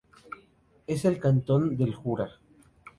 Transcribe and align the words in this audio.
Es 0.87 1.05
el 1.05 1.19
Cantón 1.19 1.77
del 1.77 1.93
Jura. 1.93 2.27